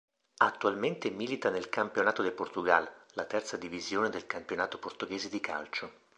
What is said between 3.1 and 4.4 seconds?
la terza divisione del